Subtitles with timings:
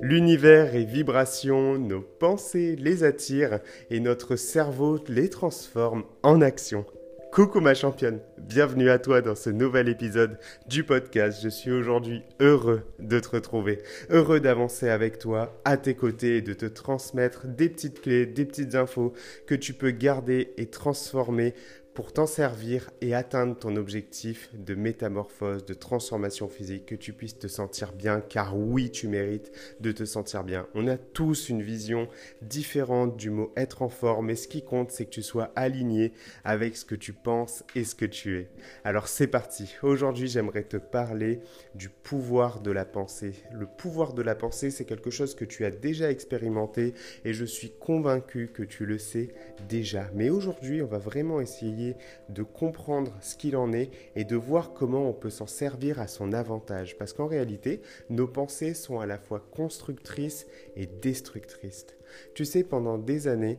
[0.00, 6.84] L'univers est vibration, nos pensées les attirent et notre cerveau les transforme en action.
[7.32, 10.38] Coucou ma championne, bienvenue à toi dans ce nouvel épisode
[10.68, 11.40] du podcast.
[11.42, 16.42] Je suis aujourd'hui heureux de te retrouver, heureux d'avancer avec toi à tes côtés et
[16.42, 19.14] de te transmettre des petites clés, des petites infos
[19.48, 21.54] que tu peux garder et transformer
[21.94, 27.38] pour t'en servir et atteindre ton objectif de métamorphose, de transformation physique, que tu puisses
[27.38, 30.66] te sentir bien, car oui, tu mérites de te sentir bien.
[30.74, 32.08] On a tous une vision
[32.42, 36.12] différente du mot être en forme, et ce qui compte, c'est que tu sois aligné
[36.42, 38.48] avec ce que tu penses et ce que tu es.
[38.82, 39.76] Alors c'est parti.
[39.84, 41.38] Aujourd'hui, j'aimerais te parler
[41.76, 43.34] du pouvoir de la pensée.
[43.52, 46.92] Le pouvoir de la pensée, c'est quelque chose que tu as déjà expérimenté,
[47.24, 49.28] et je suis convaincu que tu le sais
[49.68, 50.10] déjà.
[50.12, 51.83] Mais aujourd'hui, on va vraiment essayer
[52.28, 56.06] de comprendre ce qu'il en est et de voir comment on peut s'en servir à
[56.06, 56.96] son avantage.
[56.96, 61.86] Parce qu'en réalité, nos pensées sont à la fois constructrices et destructrices.
[62.34, 63.58] Tu sais, pendant des années,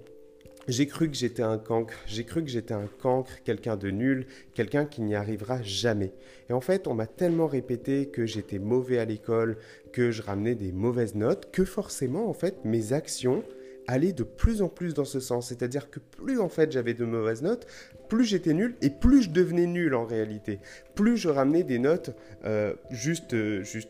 [0.68, 4.26] j'ai cru que j'étais un cancre, j'ai cru que j'étais un cancre, quelqu'un de nul,
[4.56, 6.14] quelqu'un qui n'y arrivera jamais.
[6.50, 9.58] Et en fait, on m'a tellement répété que j'étais mauvais à l'école,
[9.92, 13.44] que je ramenais des mauvaises notes, que forcément, en fait, mes actions
[13.88, 15.50] aller de plus en plus dans ce sens.
[15.50, 17.68] C'est-à-dire que plus en fait j'avais de mauvaises notes,
[18.10, 20.60] plus j'étais nul et plus je devenais nul en réalité.
[20.96, 22.12] Plus je ramenais des notes
[22.46, 23.90] euh, juste, euh, juste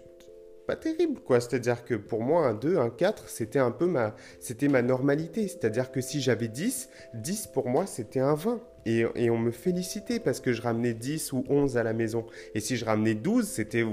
[0.68, 1.40] pas terrible quoi.
[1.40, 5.48] C'est-à-dire que pour moi un 2, un 4, c'était un peu ma, c'était ma normalité.
[5.48, 8.62] C'est-à-dire que si j'avais 10, 10 pour moi c'était un 20.
[8.86, 12.26] Et, on me félicitait parce que je ramenais 10 ou 11 à la maison.
[12.54, 13.84] Et si je ramenais 12, c'était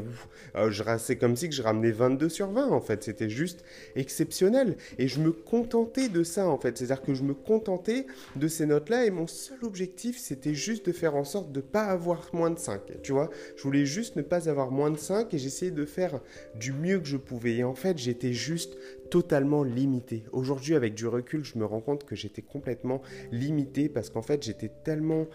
[0.57, 3.03] euh, c'est comme si que je ramenais 22 sur 20 en fait.
[3.03, 3.65] C'était juste
[3.97, 4.77] exceptionnel.
[4.99, 6.77] Et je me contentais de ça en fait.
[6.77, 10.93] C'est-à-dire que je me contentais de ces notes-là et mon seul objectif c'était juste de
[10.93, 12.81] faire en sorte de ne pas avoir moins de 5.
[13.03, 16.21] Tu vois, je voulais juste ne pas avoir moins de 5 et j'essayais de faire
[16.55, 17.57] du mieux que je pouvais.
[17.57, 18.77] Et en fait, j'étais juste
[19.13, 20.25] totalement limité.
[20.33, 24.43] Aujourd'hui, avec du recul, je me rends compte que j'étais complètement limité parce qu'en fait,
[24.43, 25.27] j'étais tellement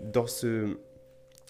[0.00, 0.78] dans ce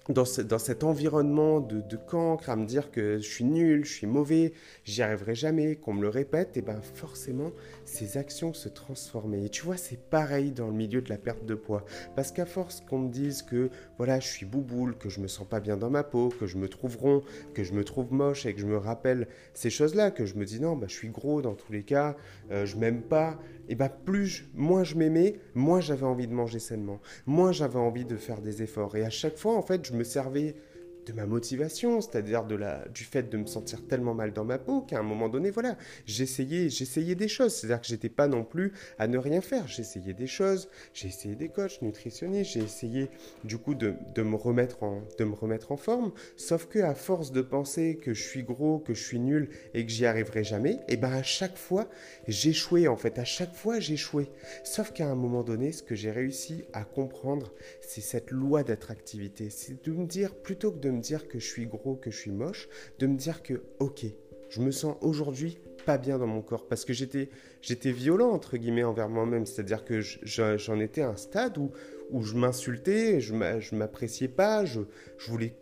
[0.08, 4.06] dans, cet environnement de, de, cancre, à me dire que je suis nul, je suis
[4.06, 4.52] mauvais,
[4.84, 7.52] j'y arriverai jamais, qu'on me le répète, et ben forcément,
[7.84, 9.46] ces actions se transformaient.
[9.46, 11.84] Et tu vois, c'est pareil dans le milieu de la perte de poids.
[12.14, 15.46] Parce qu'à force qu'on me dise que voilà, je suis bouboule, que je me sens
[15.46, 17.22] pas bien dans ma peau, que je me trouve rond,
[17.54, 20.44] que je me trouve moche, et que je me rappelle ces choses-là, que je me
[20.44, 22.16] dis non, bah, je suis gros dans tous les cas,
[22.50, 23.38] euh, je m'aime pas,
[23.68, 28.04] et bah plus moins je m'aimais, moins j'avais envie de manger sainement, moins j'avais envie
[28.04, 28.96] de faire des efforts.
[28.96, 30.56] Et à chaque fois, en fait, je me servais
[31.06, 34.58] de ma motivation, c'est-à-dire de la, du fait de me sentir tellement mal dans ma
[34.58, 37.54] peau qu'à un moment donné, voilà, j'essayais, j'essayais des choses.
[37.54, 39.68] C'est-à-dire que j'étais pas non plus à ne rien faire.
[39.68, 43.08] J'essayais des choses, j'ai essayé des coachs nutritionnistes, j'ai essayé
[43.44, 46.12] du coup de, de, me remettre en, de me remettre en forme.
[46.36, 49.86] Sauf que à force de penser que je suis gros, que je suis nul et
[49.86, 51.88] que j'y arriverai jamais, et eh ben à chaque fois
[52.26, 53.18] j'échouais en fait.
[53.18, 54.28] À chaque fois j'échouais.
[54.64, 59.50] Sauf qu'à un moment donné, ce que j'ai réussi à comprendre, c'est cette loi d'attractivité.
[59.50, 62.16] C'est de me dire plutôt que de me dire que je suis gros, que je
[62.18, 62.68] suis moche,
[62.98, 64.06] de me dire que, ok,
[64.48, 67.28] je me sens aujourd'hui pas bien dans mon corps parce que j'étais
[67.62, 69.46] j'étais violent entre guillemets envers moi-même.
[69.46, 71.70] C'est-à-dire que j'en étais à un stade où
[72.10, 74.80] où je m'insultais je m'appréciais pas je,
[75.18, 75.54] je voulais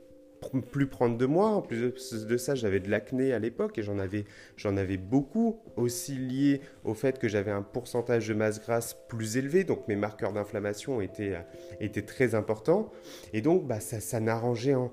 [0.70, 1.48] plus prendre de moi.
[1.50, 4.24] En plus de ça, j'avais de l'acné à l'époque et j'en avais,
[4.64, 9.64] avais beaucoup, aussi lié au fait que j'avais un pourcentage de masse grasse plus élevé,
[9.64, 11.36] donc mes marqueurs d'inflammation étaient,
[11.80, 12.90] étaient très importants.
[13.32, 14.92] Et donc, bah, ça, ça n'arrangeait en,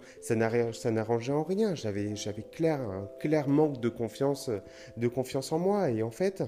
[1.29, 1.75] en rien.
[1.75, 4.50] J'avais, j'avais clair, un clair manque de confiance,
[4.97, 5.89] de confiance en moi.
[5.89, 6.44] Et en fait,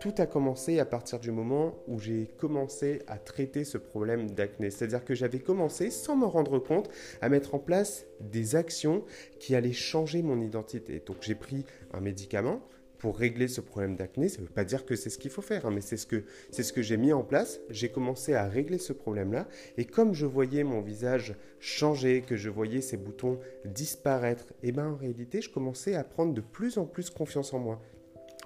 [0.00, 4.70] tout a commencé à partir du moment où j'ai commencé à traiter ce problème d'acné.
[4.70, 6.90] C'est-à-dire que j'avais commencé, sans m'en rendre compte,
[7.20, 9.04] à mettre en place des actions
[9.40, 11.02] qui allaient changer mon identité.
[11.04, 12.60] Donc j'ai pris un médicament
[12.98, 14.28] pour régler ce problème d'acné.
[14.28, 16.06] Ça ne veut pas dire que c'est ce qu'il faut faire, hein, mais c'est ce
[16.06, 17.60] que, ce que j'ai mis en place.
[17.70, 19.48] J'ai commencé à régler ce problème-là.
[19.76, 24.72] Et comme je voyais mon visage changer, que je voyais ces boutons disparaître, et eh
[24.72, 27.80] ben en réalité, je commençais à prendre de plus en plus confiance en moi.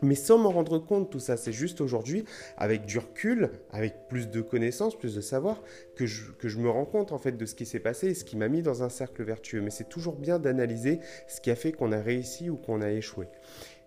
[0.02, 2.24] Mais sans m'en rendre compte, tout ça, c'est juste aujourd'hui,
[2.56, 5.62] avec du recul, avec plus de connaissances, plus de savoir,
[5.96, 8.14] que je, que je me rends compte en fait de ce qui s'est passé et
[8.14, 9.60] ce qui m'a mis dans un cercle vertueux.
[9.60, 12.90] Mais c'est toujours bien d'analyser ce qui a fait qu'on a réussi ou qu'on a
[12.90, 13.26] échoué.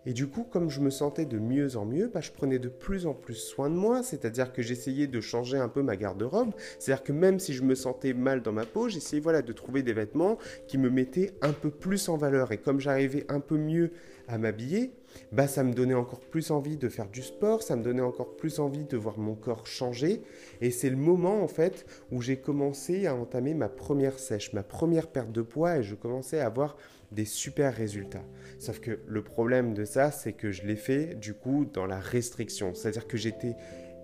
[0.06, 2.68] Et du coup, comme je me sentais de mieux en mieux, bah, je prenais de
[2.68, 6.52] plus en plus soin de moi, c'est-à-dire que j'essayais de changer un peu ma garde-robe,
[6.78, 9.94] c'est-à-dire que même si je me sentais mal dans ma peau, j'essayais de trouver des
[9.94, 10.38] vêtements
[10.68, 12.52] qui me mettaient un peu plus en valeur.
[12.52, 13.92] Et comme j'arrivais un peu mieux
[14.28, 14.92] à m'habiller,
[15.32, 18.36] bah ça me donnait encore plus envie de faire du sport, ça me donnait encore
[18.36, 20.22] plus envie de voir mon corps changer.
[20.62, 24.64] Et c'est le moment en fait où j'ai commencé à entamer ma première sèche, ma
[24.64, 26.78] première perte de poids et je commençais à avoir
[27.12, 28.24] des super résultats.
[28.60, 32.00] Sauf que le problème de ça, c'est que je l'ai fait du coup dans la
[32.00, 32.74] restriction.
[32.74, 33.56] C'est-à-dire que j'étais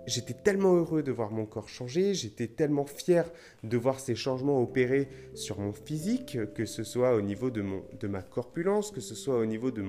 [0.07, 3.31] j'étais tellement heureux de voir mon corps changer, j'étais tellement fier
[3.63, 7.61] de voir ces changements opérer sur mon physique, que ce soit au niveau de,
[8.07, 9.81] ma corpulence, que ce soit au niveau de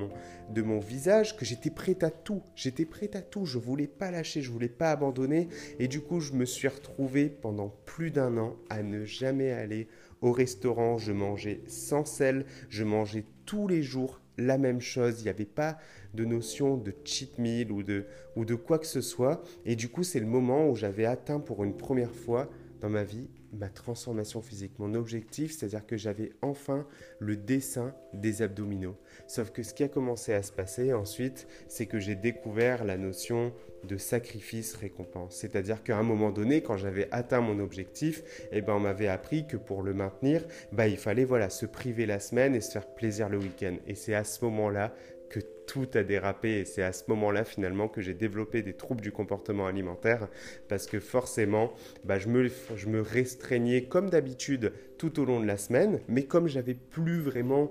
[0.62, 2.42] mon, visage, que j'étais prêt à tout.
[2.54, 5.48] J'étais prêt à tout, je voulais pas lâcher, je voulais pas abandonner.
[5.78, 9.88] Et du coup, je me suis retrouvé pendant plus d'un an à ne jamais aller
[10.20, 10.98] au restaurant.
[10.98, 15.20] Je mangeais sans sel, je mangeais tous les jours la même chose.
[15.20, 15.78] Il n'y avait pas
[16.14, 18.06] de notion de cheat meal ou de,
[18.36, 19.42] ou de quoi que ce soit.
[19.64, 22.48] Et du coup, c'est le moment où j'avais atteint pour une première fois
[22.80, 26.86] dans ma vie ma transformation physique, mon objectif, c'est-à-dire que j'avais enfin
[27.18, 28.96] le dessin des abdominaux.
[29.26, 32.96] Sauf que ce qui a commencé à se passer ensuite, c'est que j'ai découvert la
[32.96, 33.52] notion
[33.84, 35.34] de sacrifice-récompense.
[35.36, 38.22] C'est-à-dire qu'à un moment donné, quand j'avais atteint mon objectif,
[38.52, 42.06] eh ben, on m'avait appris que pour le maintenir, bah, il fallait voilà, se priver
[42.06, 43.76] la semaine et se faire plaisir le week-end.
[43.86, 44.94] Et c'est à ce moment-là
[45.30, 46.58] que tout a dérapé.
[46.58, 50.28] Et c'est à ce moment-là finalement que j'ai développé des troubles du comportement alimentaire
[50.68, 51.72] parce que forcément
[52.04, 56.74] bah, je, me, restreignais comme d'habitude tout au long de la semaine mais comme j'avais
[56.74, 57.70] plus vraiment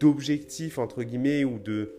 [0.00, 1.92] d'objectifs entre guillemets ou de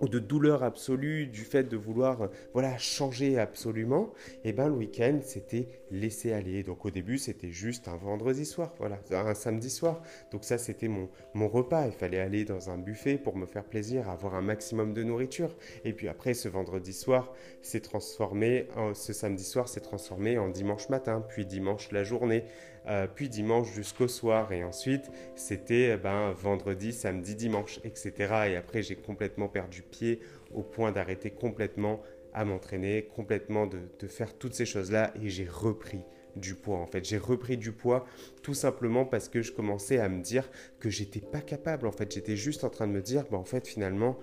[0.00, 4.12] ou de douleur absolue du fait de vouloir voilà changer absolument,
[4.42, 6.62] et eh ben le week-end c'était laisser aller.
[6.62, 10.02] Donc au début c'était juste un vendredi soir, voilà, un samedi soir.
[10.30, 11.86] Donc ça c'était mon, mon repas.
[11.86, 15.56] Il fallait aller dans un buffet pour me faire plaisir, avoir un maximum de nourriture.
[15.84, 20.88] Et puis après ce vendredi soir s'est transformé, ce samedi soir s'est transformé en dimanche
[20.88, 22.44] matin, puis dimanche la journée.
[22.88, 28.12] Euh, puis dimanche jusqu'au soir, et ensuite c'était ben, vendredi, samedi, dimanche, etc.
[28.48, 30.18] Et après j'ai complètement perdu pied
[30.52, 32.02] au point d'arrêter complètement
[32.34, 36.00] à m'entraîner, complètement de, faire toutes ces choses-là, et j'ai repris
[36.36, 37.04] du poids en fait.
[37.04, 38.06] J'ai repris du poids
[38.42, 40.50] tout simplement parce que je commençais à me dire
[40.80, 42.10] que j'étais pas capable en fait.
[42.10, 44.18] J'étais juste en train de me dire, bah, en fait finalement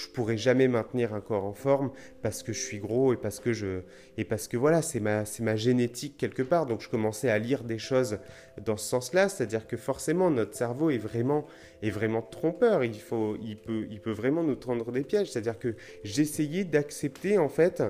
[0.00, 1.90] je pourrais jamais maintenir un corps en forme
[2.22, 3.82] parce que je suis gros et parce que je
[4.16, 7.78] et parce que voilà c'est ma génétique quelque part donc je commençais à lire des
[7.78, 8.18] choses
[8.64, 11.46] dans ce sens-là c'est-à-dire que forcément notre cerveau est vraiment
[11.82, 15.58] est vraiment trompeur il faut il peut il peut vraiment nous tendre des pièges c'est-à-dire
[15.58, 15.74] que
[16.04, 17.82] j'essayais d'accepter en fait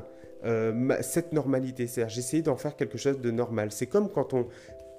[0.44, 1.86] euh, cette normalité.
[1.86, 3.72] C'est-à-dire, j'essayais d'en faire quelque chose de normal.
[3.72, 4.46] C'est comme quand on,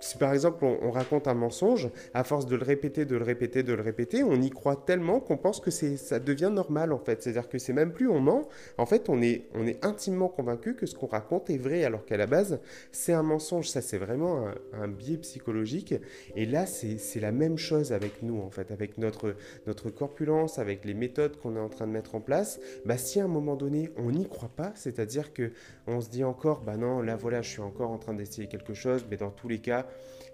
[0.02, 3.64] si par exemple on, raconte un mensonge, à force de le répéter, de le répéter,
[3.64, 7.22] de le répéter, on y croit tellement qu'on pense que ça devient normal en fait.
[7.22, 9.44] C'est-à-dire que c'est même plus on ment, en fait on est,
[9.84, 12.60] intimement convaincu que ce qu'on raconte est vrai alors qu'à la base
[12.92, 13.70] c'est un mensonge.
[13.70, 15.94] Ça c'est vraiment un, biais psychologique.
[16.36, 19.36] Et là c'est, la même chose avec nous en fait, avec notre,
[19.68, 22.60] notre corpulence, avec les méthodes qu'on est en train de mettre en place.
[22.86, 25.52] Bah, si à un moment donné on n'y croit pas, c'est-à-dire que
[25.88, 28.74] on se dit encore, bah non là voilà je suis encore en train d'essayer quelque
[28.74, 29.88] chose, mais dans tous les cas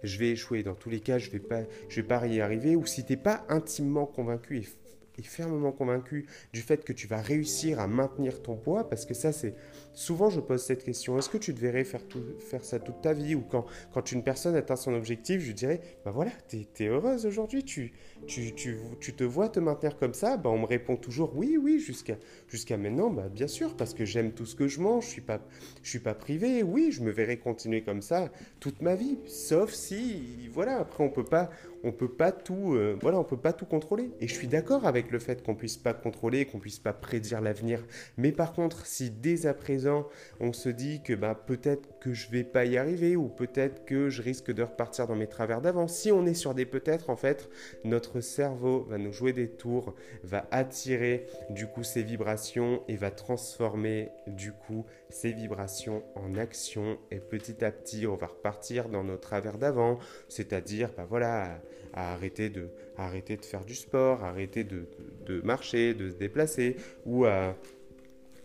[0.04, 0.64] je vais échouer.
[0.64, 2.76] Dans tous les cas, je vais, pas, je vais pas y arriver.
[2.76, 4.68] Ou si tu n'es pas intimement convaincu
[5.20, 9.16] et fermement convaincu du fait que tu vas réussir à maintenir ton poids, parce que
[9.16, 9.56] ça, c'est
[9.94, 13.14] souvent je pose cette question est-ce que tu devrais faire, tout, faire ça toute ta
[13.14, 13.34] vie?
[13.34, 17.64] Ou quand, une personne atteint son objectif, je dirais bah voilà, tu es, heureuse aujourd'hui,
[17.64, 17.94] tu,
[18.26, 20.38] tu, tu, tu, te vois te maintenir comme ça?
[20.38, 24.32] Bah, On me répond toujours oui, oui, jusqu'à maintenant, bah, bien sûr, parce que j'aime
[24.32, 25.40] tout ce que je mange, je suis pas,
[25.84, 28.30] suis pas privé, oui, je me verrai continuer comme ça
[28.60, 31.50] toute ma vie, sauf si, voilà, après on peut pas,
[31.84, 34.12] on peut pas tout, euh, voilà, on peut pas tout contrôler.
[34.20, 37.42] Et je suis d'accord avec le fait qu'on puisse pas contrôler, qu'on puisse pas prédire
[37.42, 37.86] l'avenir.
[38.18, 40.08] Mais par contre, si dès à présent
[40.40, 44.10] on se dit que bah, peut-être que je vais pas y arriver ou peut-être que
[44.10, 47.16] je risque de repartir dans mes travers d'avant, si on est sur des peut-être, en
[47.16, 47.50] fait,
[47.84, 53.12] notre cerveau va nous jouer des tours, va attirer du coup ces vibrations et va
[53.12, 56.98] transformer du coup ces vibrations en action.
[57.12, 60.00] Et petit à petit on va repartir dans nos travers d'avant,
[60.30, 61.60] c'est-à-dire bah voilà
[61.94, 64.88] à arrêter de, arrêter de faire du sport, arrêter de,
[65.26, 66.76] de, marcher, de se déplacer,
[67.06, 67.56] ou à,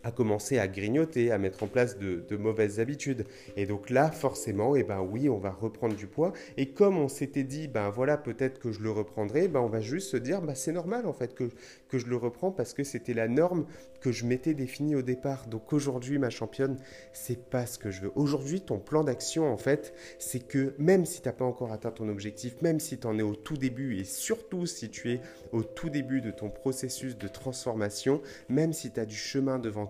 [0.04, 3.24] à commencer à grignoter, à mettre en place de, mauvaises habitudes.
[3.56, 6.32] Et donc là, forcément, et eh ben oui, on va reprendre du poids.
[6.56, 9.80] Et comme on s'était dit, ben voilà, peut-être que je le reprendrai, ben on va
[9.80, 11.50] juste se dire, ben c'est normal en fait que,
[11.88, 13.66] que je le reprends parce que c'était la norme
[14.00, 15.46] que je m'étais définie au départ.
[15.46, 16.78] Donc aujourd'hui, ma championne,
[17.12, 18.12] c'est pas ce que je veux.
[18.16, 21.92] Aujourd'hui, ton plan d'action, en fait, c'est que même si tu n'as pas encore atteint
[21.92, 25.20] ton objectif, même si tu en es au tout début et surtout si tu es
[25.52, 29.86] au tout début de ton processus de transformation, même si tu as du chemin devant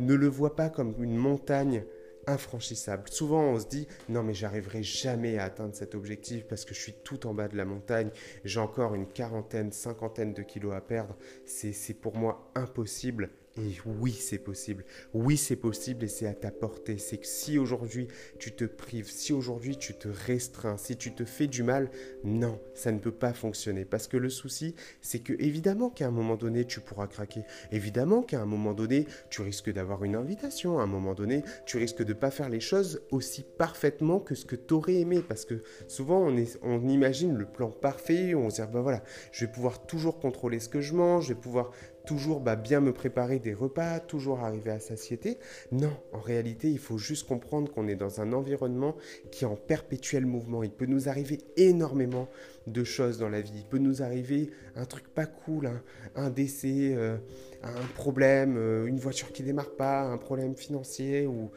[0.00, 1.84] ne le vois pas comme une montagne
[2.26, 3.08] infranchissable.
[3.08, 6.80] Souvent, on se dit non, mais j'arriverai jamais à atteindre cet objectif parce que je
[6.80, 8.10] suis tout en bas de la montagne.
[8.44, 11.16] J'ai encore une quarantaine, cinquantaine de kilos à perdre.
[11.44, 13.30] C'est pour moi impossible.
[13.58, 14.82] Et oui, c'est possible.
[15.12, 16.96] Oui, c'est possible et c'est à ta portée.
[16.96, 21.26] C'est que si aujourd'hui tu te prives, si aujourd'hui tu te restreins, si tu te
[21.26, 21.90] fais du mal,
[22.24, 23.84] non, ça ne peut pas fonctionner.
[23.84, 27.42] Parce que le souci, c'est que évidemment qu'à un moment donné, tu pourras craquer.
[27.72, 30.78] Évidemment qu'à un moment donné, tu risques d'avoir une invitation.
[30.78, 34.34] À un moment donné, tu risques de ne pas faire les choses aussi parfaitement que
[34.34, 35.20] ce que tu aurais aimé.
[35.20, 36.26] Parce que souvent,
[36.62, 40.58] on, imagine le plan parfait, on se dit, ben voilà, je vais pouvoir toujours contrôler
[40.58, 41.70] ce que je mange, je vais pouvoir
[42.04, 45.38] toujours bah, bien me préparer des repas, toujours arriver à satiété.
[45.70, 48.96] Non, en réalité, il faut juste comprendre qu'on est dans un environnement
[49.30, 50.62] qui est en perpétuel mouvement.
[50.62, 52.28] Il peut nous arriver énormément
[52.66, 53.52] de choses dans la vie.
[53.56, 55.70] Il peut nous arriver un truc pas cool,
[56.14, 57.16] un décès, euh,
[57.62, 61.50] un problème, euh, une voiture qui démarre pas, un problème financier ou,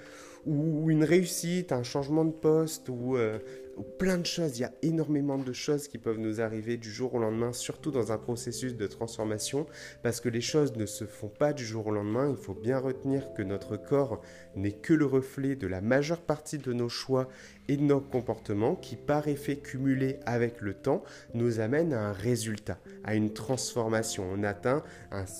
[0.47, 3.39] une réussite, un changement de poste ou euh,
[3.83, 4.57] plein de choses.
[4.57, 7.91] Il y a énormément de choses qui peuvent nous arriver du jour au lendemain, surtout
[7.91, 9.65] dans un processus de transformation,
[10.03, 12.29] parce que les choses ne se font pas du jour au lendemain.
[12.29, 14.21] Il faut bien retenir que notre corps
[14.55, 17.27] n'est que le reflet de la majeure partie de nos choix
[17.67, 21.03] et de nos comportements qui, par effet cumulé avec le temps,
[21.33, 24.25] nous amènent à un résultat, à une transformation.
[24.31, 24.83] On atteint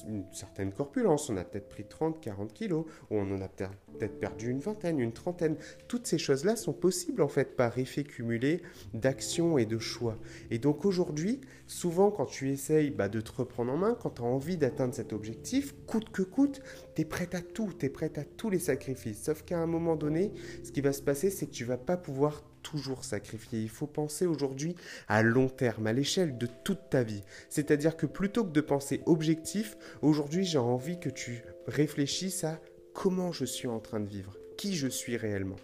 [0.08, 3.72] une certaine corpulence, on a peut-être pris 30, 40 kilos, ou on en a peut-être
[3.95, 5.55] perdu une vingtaine, une trentaine.
[5.87, 8.61] Toutes ces choses-là sont possibles en fait par effet cumulé
[8.93, 10.17] d'actions et de choix.
[10.51, 14.21] Et donc aujourd'hui, souvent quand tu essayes bah, de te reprendre en main, quand tu
[14.21, 16.61] as envie d'atteindre cet objectif, coûte que coûte,
[16.95, 19.23] tu es prête à tout, tu es prête à tous les sacrifices.
[19.23, 20.33] Sauf qu'à un moment donné,
[20.63, 23.61] ce qui va se passer, c'est que tu vas pas pouvoir toujours sacrifier.
[23.61, 24.75] Il faut penser aujourd'hui
[25.07, 27.21] à long terme, à l'échelle de toute ta vie.
[27.49, 32.59] C'est-à-dire que plutôt que de penser objectif, aujourd'hui j'ai envie que tu réfléchisses à
[32.95, 35.57] comment je suis en train de vivre, qui je suis réellement.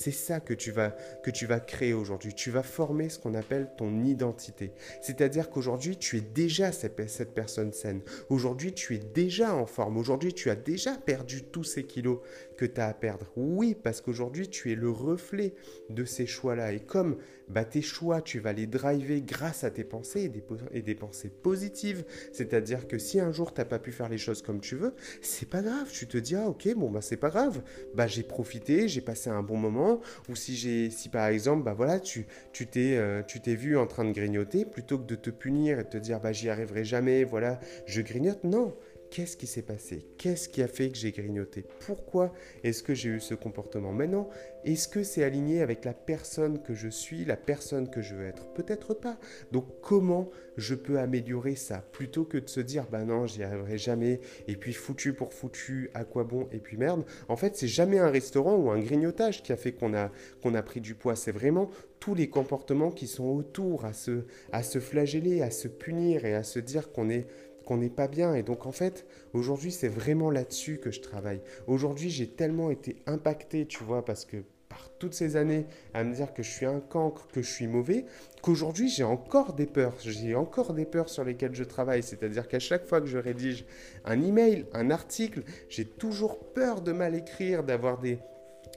[0.00, 2.32] C'est ça que tu vas que tu vas créer aujourd'hui.
[2.32, 4.72] Tu vas former ce qu'on appelle ton identité.
[5.02, 8.00] C'est-à-dire qu'aujourd'hui, tu es déjà cette, cette personne saine.
[8.30, 9.98] Aujourd'hui, tu es déjà en forme.
[9.98, 12.20] Aujourd'hui, tu as déjà perdu tous ces kilos
[12.56, 13.26] que tu as à perdre.
[13.36, 15.52] Oui, parce qu'aujourd'hui, tu es le reflet
[15.90, 16.72] de ces choix-là.
[16.72, 20.30] Et comme bah, tes choix, tu vas les driver grâce à tes pensées
[20.72, 22.04] et des, pensées positives.
[22.32, 24.94] C'est-à-dire que si un jour, tu n'as pas pu faire les choses comme tu veux,
[25.20, 25.90] c'est pas grave.
[25.92, 27.62] Tu te dis, ah ok, bon, bah c'est pas grave.
[27.94, 29.89] Bah j'ai profité, j'ai passé un bon moment
[30.28, 33.76] ou si j'ai, si par exemple, bah voilà, tu, tu t'es, euh, tu t'es vu
[33.76, 36.48] en train de grignoter, plutôt que de te punir et de te dire, bah j'y
[36.48, 38.74] arriverai jamais, voilà, je grignote, non,
[39.10, 40.06] Qu'est-ce qui s'est passé?
[40.18, 41.64] Qu'est-ce qui a fait que j'ai grignoté?
[41.80, 43.92] Pourquoi est-ce que j'ai eu ce comportement?
[43.92, 44.28] Maintenant,
[44.64, 48.26] est-ce que c'est aligné avec la personne que je suis, la personne que je veux
[48.26, 48.46] être?
[48.52, 49.18] Peut-être pas.
[49.50, 51.78] Donc comment je peux améliorer ça?
[51.90, 55.90] Plutôt que de se dire, bah non, j'y arriverai jamais, et puis foutu pour foutu,
[55.92, 57.04] à quoi bon, et puis merde.
[57.28, 60.54] En fait, c'est jamais un restaurant ou un grignotage qui a fait qu'on a, qu'on
[60.54, 61.16] a pris du poids.
[61.16, 65.66] C'est vraiment tous les comportements qui sont autour, à se, à se flageller, à se
[65.66, 67.26] punir et à se dire qu'on est
[67.70, 68.34] qu'on n'est pas bien.
[68.34, 71.40] Et donc en fait, aujourd'hui, c'est vraiment là-dessus que je travaille.
[71.68, 76.12] Aujourd'hui, j'ai tellement été impacté, tu vois, parce que par toutes ces années à me
[76.12, 78.06] dire que je suis un cancre, que je suis mauvais,
[78.42, 82.02] qu'aujourd'hui j'ai encore des peurs, j'ai encore des peurs sur lesquelles je travaille.
[82.02, 83.64] C'est-à-dire qu'à chaque fois que je rédige
[84.04, 88.18] un email, un article, j'ai toujours peur de mal écrire, d'avoir des,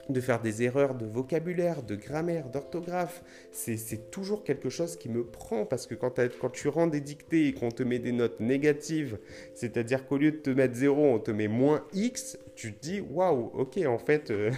[0.09, 3.23] de faire des erreurs de vocabulaire, de grammaire, d'orthographe.
[3.51, 6.19] C'est toujours quelque chose qui me prend parce que quand,
[6.51, 9.17] tu rends des dictées et qu'on te met des notes négatives,
[9.53, 13.01] c'est-à-dire qu'au lieu de te mettre 0, on te met moins X, tu te dis
[13.01, 14.51] waouh, ok, en fait, euh,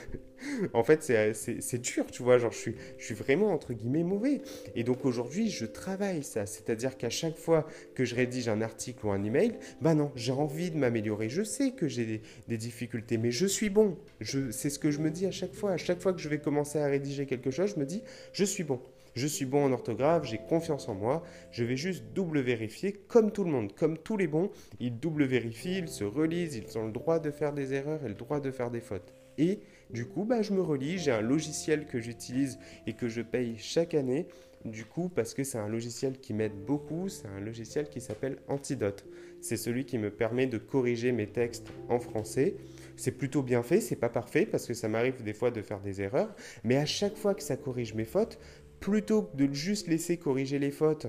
[0.74, 2.38] en fait, c'est dur, tu vois.
[2.38, 4.42] Genre, je suis, vraiment entre guillemets mauvais.
[4.76, 6.46] Et donc aujourd'hui, je travaille ça.
[6.46, 10.32] C'est-à-dire qu'à chaque fois que je rédige un article ou un email, bah non, j'ai
[10.32, 11.30] envie de m'améliorer.
[11.30, 13.98] Je sais que j'ai des, difficultés, mais je suis bon.
[14.22, 15.72] C'est ce que je me dis à chaque fois.
[15.72, 18.02] À chaque fois que je vais commencer à rédiger quelque chose, je me dis,
[18.34, 18.80] je suis bon.
[19.16, 23.32] Je suis bon en orthographe, j'ai confiance en moi, je vais juste double vérifier comme
[23.32, 24.52] tout le monde, comme tous les bons,
[24.82, 28.10] ils double vérifient, ils se relisent, ils ont le droit de faire des erreurs et
[28.10, 29.14] le droit de faire des fautes.
[29.38, 33.22] Et du coup, bah, je me relis, j'ai un logiciel que j'utilise et que je
[33.22, 34.28] paye chaque année.
[34.66, 38.40] Du coup, parce que c'est un logiciel qui m'aide beaucoup, c'est un logiciel qui s'appelle
[38.48, 39.06] Antidote.
[39.40, 42.56] C'est celui qui me permet de corriger mes textes en français.
[42.96, 45.82] C'est plutôt bien fait, c'est pas parfait parce que ça m'arrive des fois de faire
[45.82, 48.40] des erreurs, mais à chaque fois que ça corrige mes fautes,
[48.80, 51.08] plutôt que de juste laisser corriger les fautes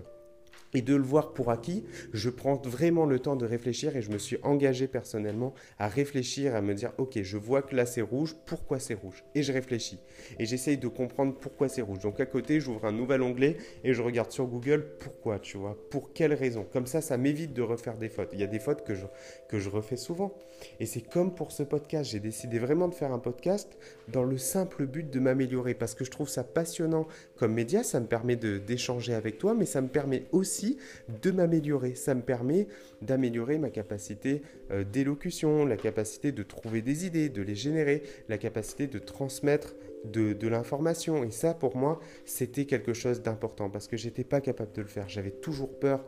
[0.77, 4.11] et de le voir pour acquis, je prends vraiment le temps de réfléchir et je
[4.11, 8.03] me suis engagé personnellement à réfléchir, à me dire, ok, je vois que là c'est
[8.03, 9.25] rouge, pourquoi c'est rouge?
[9.35, 9.99] Et je réfléchis.
[10.39, 12.01] Et j'essaye de comprendre pourquoi c'est rouge.
[12.01, 15.79] Donc à côté, j'ouvre un nouvel onglet et je regarde sur Google pourquoi, tu vois,
[15.89, 16.67] pour quelle raison?
[16.71, 18.29] Comme ça, ça m'évite de refaire des fautes.
[18.35, 19.07] Il y a des fautes que je,
[19.49, 20.35] que je refais souvent.
[20.79, 23.79] Et c'est comme pour ce podcast, j'ai décidé vraiment de faire un podcast
[24.09, 27.07] dans le simple but de m'améliorer parce que je trouve ça passionnant
[27.37, 30.66] comme média, ça me permet d'échanger avec toi, mais ça me permet aussi
[31.23, 31.95] de m'améliorer.
[31.95, 32.67] Ça me permet
[33.03, 38.39] d'améliorer ma capacité euh, d'élocution, la capacité de trouver des idées, de les générer, la
[38.39, 39.75] capacité de transmettre
[40.13, 41.25] de, l'information.
[41.25, 44.89] Et ça, pour moi, c'était quelque chose d'important parce que j'étais pas capable de le
[44.89, 45.09] faire.
[45.09, 46.05] J'avais toujours peur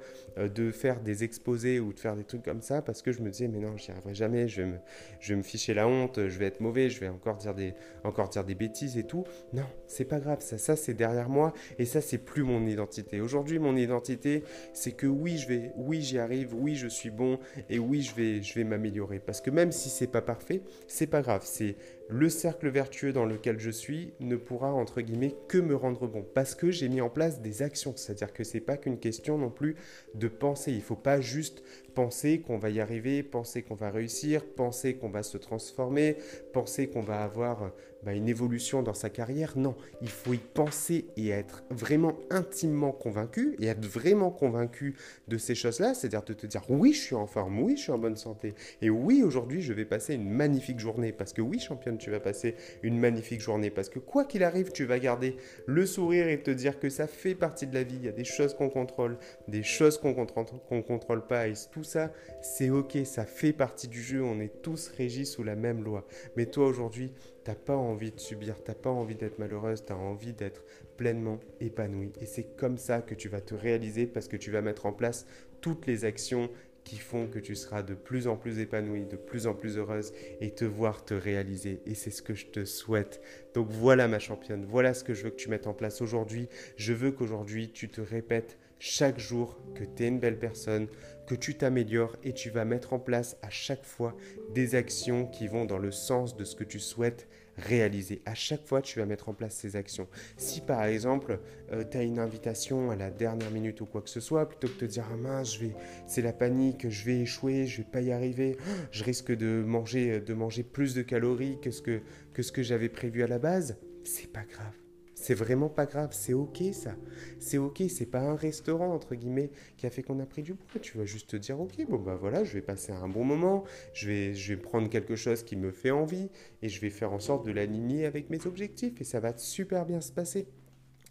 [0.46, 3.30] de faire des exposés ou de faire des trucs comme ça parce que je me
[3.30, 4.76] disais, mais non, j'y arriverai jamais, je vais, me,
[5.20, 7.74] je vais me ficher la honte, je vais être mauvais, je vais encore dire des,
[8.04, 9.24] encore dire des bêtises et tout.
[9.52, 13.20] Non, c'est pas grave, ça, ça c'est derrière moi et ça, c'est plus mon identité.
[13.20, 17.38] Aujourd'hui, mon identité, c'est que oui, je vais, oui, j'y arrive, oui, je suis bon
[17.68, 21.06] et oui, je vais, je vais m'améliorer parce que même si c'est pas parfait, c'est
[21.06, 21.76] pas grave, c'est
[22.08, 26.24] le cercle vertueux dans lequel je suis ne pourra entre guillemets que me rendre bon
[26.34, 27.92] parce que j'ai mis en place des actions.
[27.96, 29.76] C'est-à-dire que c'est pas qu'une question non plus
[30.14, 30.72] de penser.
[30.72, 31.62] Il faut pas juste
[31.94, 36.16] penser qu'on va y arriver, penser qu'on va réussir, penser qu'on va se transformer,
[36.52, 37.72] penser qu'on va avoir
[38.04, 39.54] bah, une évolution dans sa carrière.
[39.56, 44.94] Non, il faut y penser et être vraiment intimement convaincu et être vraiment convaincu
[45.26, 47.92] de ces choses-là, c'est-à-dire de te dire oui, je suis en forme, oui, je suis
[47.92, 51.58] en bonne santé et oui, aujourd'hui, je vais passer une magnifique journée parce que oui,
[51.58, 55.36] championne, tu vas passer une magnifique journée parce que quoi qu'il arrive, tu vas garder
[55.66, 57.96] le sourire et te dire que ça fait partie de la vie.
[57.96, 59.18] Il y a des choses qu'on contrôle,
[59.48, 64.02] des choses qu'on ne contrôle pas et tout ça, c'est ok, ça fait partie du
[64.02, 64.22] jeu.
[64.22, 66.06] On est tous régis sous la même loi.
[66.36, 67.12] Mais toi aujourd'hui,
[67.48, 70.66] T'as pas envie de subir, t'as pas envie d'être malheureuse, tu as envie d'être
[70.98, 72.12] pleinement épanouie.
[72.20, 74.92] Et c'est comme ça que tu vas te réaliser parce que tu vas mettre en
[74.92, 75.26] place
[75.62, 76.50] toutes les actions
[76.84, 80.12] qui font que tu seras de plus en plus épanouie, de plus en plus heureuse
[80.42, 81.80] et te voir te réaliser.
[81.86, 83.22] Et c'est ce que je te souhaite.
[83.54, 86.50] Donc voilà ma championne, voilà ce que je veux que tu mettes en place aujourd'hui.
[86.76, 90.88] Je veux qu'aujourd'hui tu te répètes chaque jour que tu es une belle personne,
[91.26, 94.16] que tu t'améliores et tu vas mettre en place à chaque fois
[94.54, 98.22] des actions qui vont dans le sens de ce que tu souhaites réaliser.
[98.24, 100.08] À chaque fois, tu vas mettre en place ces actions.
[100.36, 101.40] Si par exemple,
[101.72, 104.68] euh, tu as une invitation à la dernière minute ou quoi que ce soit, plutôt
[104.68, 105.74] que de te dire ah mince, je vais,
[106.06, 108.56] c'est la panique, je vais échouer, je vais pas y arriver,
[108.92, 112.00] je risque de manger, de manger plus de calories que ce que,
[112.32, 114.87] que, ce que j'avais prévu à la base, c'est pas grave
[115.20, 116.94] c'est vraiment pas grave, c'est ok ça.
[117.40, 120.54] C'est ok, c'est pas un restaurant entre guillemets qui a fait qu'on a pris du
[120.54, 120.80] poids.
[120.80, 123.64] Tu vas juste te dire ok, bon bah voilà, je vais passer un bon moment,
[123.92, 126.30] je vais, je vais prendre quelque chose qui me fait envie
[126.62, 129.86] et je vais faire en sorte de l'aligner avec mes objectifs et ça va super
[129.86, 130.46] bien se passer.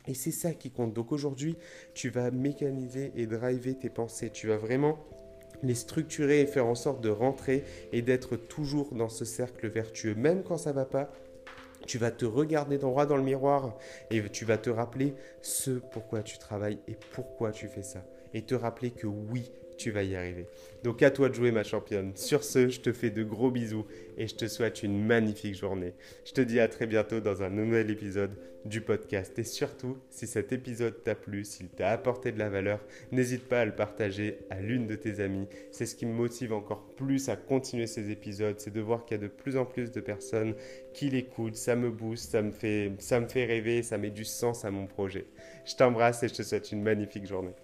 [0.07, 0.93] Et c'est ça qui compte.
[0.93, 1.57] Donc aujourd'hui,
[1.93, 4.29] tu vas mécaniser et driver tes pensées.
[4.29, 4.97] Tu vas vraiment
[5.63, 10.15] les structurer et faire en sorte de rentrer et d'être toujours dans ce cercle vertueux.
[10.15, 11.11] Même quand ça va pas,
[11.87, 13.75] tu vas te regarder droit dans le miroir
[14.11, 18.03] et tu vas te rappeler ce pourquoi tu travailles et pourquoi tu fais ça.
[18.37, 20.45] Et te rappeler que oui, tu vas y arriver.
[20.83, 22.11] Donc à toi de jouer ma championne.
[22.13, 25.95] Sur ce, je te fais de gros bisous et je te souhaite une magnifique journée.
[26.23, 29.39] Je te dis à très bientôt dans un nouvel épisode du podcast.
[29.39, 32.79] Et surtout, si cet épisode t'a plu, s'il t'a apporté de la valeur,
[33.11, 35.47] n'hésite pas à le partager à l'une de tes amies.
[35.71, 39.17] C'est ce qui me motive encore plus à continuer ces épisodes, c'est de voir qu'il
[39.17, 40.53] y a de plus en plus de personnes
[40.93, 41.55] qui l'écoutent.
[41.55, 44.69] Ça me booste, ça me fait, ça me fait rêver, ça met du sens à
[44.69, 45.25] mon projet.
[45.65, 47.55] Je t'embrasse et je te souhaite une magnifique journée.